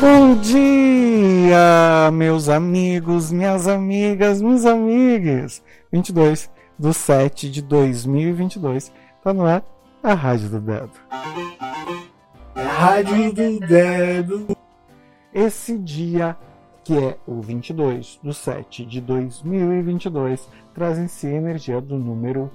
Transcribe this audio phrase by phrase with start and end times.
[0.00, 5.62] Bom dia, meus amigos, minhas amigas, meus amigos.
[5.92, 8.92] 22 do 7 de 2022.
[9.24, 9.64] Tá no ar
[10.02, 10.90] a Rádio do Dedo.
[12.54, 14.46] Rádio do Dedo.
[15.34, 16.36] Esse dia,
[16.84, 22.50] que é o 22 do 7 de 2022, traz em si a energia do número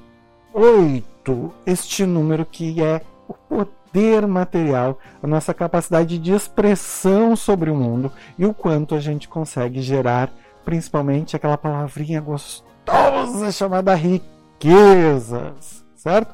[0.54, 1.54] 8.
[1.66, 3.02] Este número que é
[3.50, 9.00] o poder material, a nossa capacidade de expressão sobre o mundo e o quanto a
[9.00, 10.32] gente consegue gerar,
[10.66, 16.34] principalmente aquela palavrinha gostosa chamada riquezas, certo?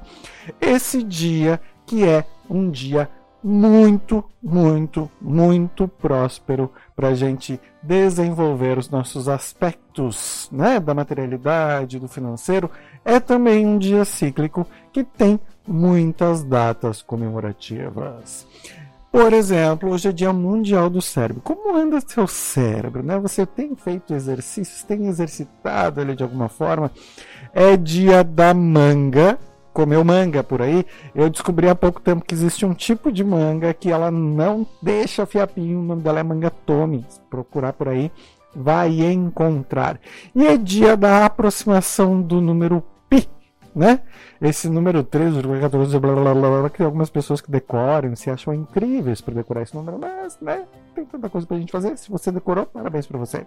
[0.59, 3.09] Esse dia que é um dia
[3.43, 12.07] muito, muito, muito próspero para a gente desenvolver os nossos aspectos né, da materialidade, do
[12.07, 12.69] financeiro,
[13.05, 18.47] é também um dia cíclico que tem muitas datas comemorativas.
[19.11, 21.41] Por exemplo, hoje é Dia Mundial do Cérebro.
[21.41, 23.01] Como anda seu cérebro?
[23.01, 23.17] Né?
[23.19, 26.91] Você tem feito exercícios, tem exercitado ele de alguma forma?
[27.53, 29.39] É dia da manga,
[29.73, 33.73] comeu manga por aí, eu descobri há pouco tempo que existe um tipo de manga
[33.73, 37.03] que ela não deixa fiapinho, o nome dela é manga tome.
[37.09, 38.11] Se procurar por aí,
[38.55, 39.99] vai encontrar.
[40.35, 42.83] E é dia da aproximação do número
[43.79, 44.01] né?
[44.41, 49.21] Esse número 3,14, blá, blá, blá, blá, que algumas pessoas que decoram se acham incríveis
[49.21, 50.65] por decorar esse número, mas, né?
[50.93, 51.97] Tem tanta coisa pra gente fazer.
[51.97, 53.45] Se você decorou, parabéns para você.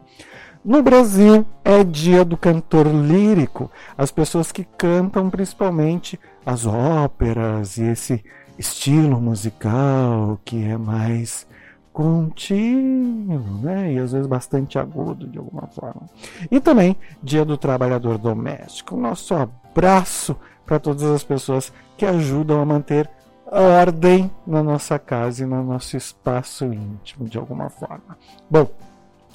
[0.65, 3.71] No Brasil, é dia do cantor lírico.
[3.97, 8.25] As pessoas que cantam principalmente as óperas e esse
[8.59, 11.47] estilo musical que é mais
[11.93, 13.93] contínuo, né?
[13.93, 16.09] E às vezes bastante agudo de alguma forma.
[16.51, 18.97] E também Dia do Trabalhador Doméstico.
[18.97, 19.35] Nosso
[19.73, 23.09] abraço para todas as pessoas que ajudam a manter
[23.47, 28.17] ordem na nossa casa e no nosso espaço íntimo de alguma forma.
[28.49, 28.71] Bom,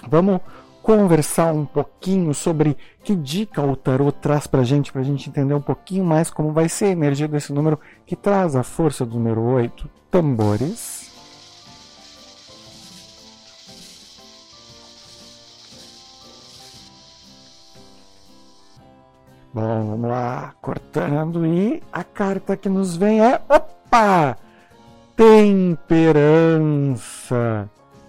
[0.07, 0.41] vamos
[0.81, 5.29] conversar um pouquinho sobre que dica o tarot traz para a gente, para a gente
[5.29, 9.05] entender um pouquinho mais como vai ser a energia desse número que traz a força
[9.05, 11.06] do número 8, tambores.
[19.57, 24.37] Bom, vamos lá, cortando e a carta que nos vem é, opa!
[25.15, 26.07] Temperança.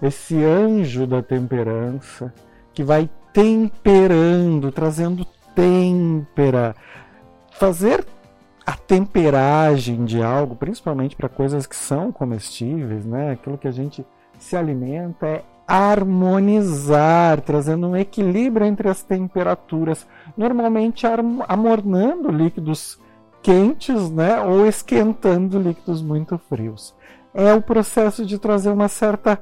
[0.02, 2.34] Esse anjo da temperança
[2.74, 6.76] que vai temperando, trazendo têmpera.
[7.52, 8.04] Fazer
[8.66, 13.30] a temperagem de algo, principalmente para coisas que são comestíveis, né?
[13.30, 14.04] Aquilo que a gente
[14.38, 21.06] se alimenta é harmonizar, trazendo um equilíbrio entre as temperaturas, normalmente
[21.46, 22.98] amornando líquidos
[23.42, 26.94] quentes, né, ou esquentando líquidos muito frios.
[27.34, 29.38] É o processo de trazer uma certa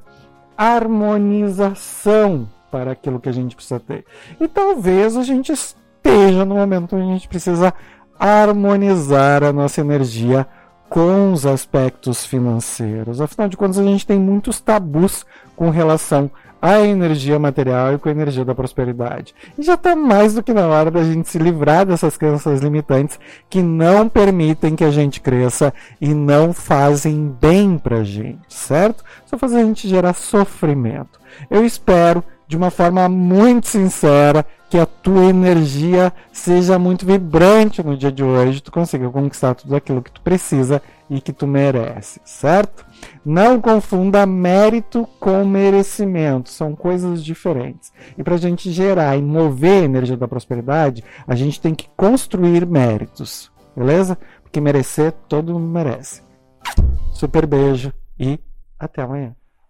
[0.58, 4.04] harmonização para aquilo que a gente precisa ter.
[4.40, 7.72] E talvez a gente esteja no momento onde a gente precisa
[8.18, 10.46] harmonizar a nossa energia
[10.88, 13.20] com os aspectos financeiros.
[13.20, 15.24] Afinal de contas, a gente tem muitos tabus
[15.54, 16.30] com relação
[16.60, 19.34] à energia material e com a energia da prosperidade.
[19.58, 23.18] E já está mais do que na hora da gente se livrar dessas crenças limitantes
[23.48, 29.04] que não permitem que a gente cresça e não fazem bem para a gente, certo?
[29.26, 31.20] Só fazem a gente gerar sofrimento.
[31.50, 37.96] Eu espero de uma forma muito sincera, que a tua energia seja muito vibrante no
[37.96, 42.20] dia de hoje, tu consiga conquistar tudo aquilo que tu precisa e que tu merece,
[42.24, 42.84] certo?
[43.24, 47.92] Não confunda mérito com merecimento, são coisas diferentes.
[48.18, 51.88] E para a gente gerar e mover a energia da prosperidade, a gente tem que
[51.96, 54.18] construir méritos, beleza?
[54.42, 56.22] Porque merecer todo mundo merece.
[57.12, 58.38] Super beijo e
[58.78, 59.34] até amanhã.